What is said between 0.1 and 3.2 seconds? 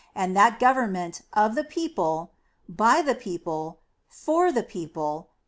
and that government of the people.. .by the